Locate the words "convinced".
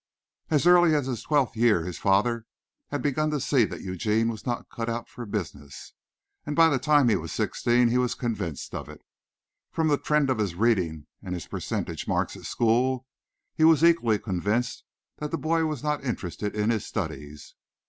8.15-8.73, 14.17-14.85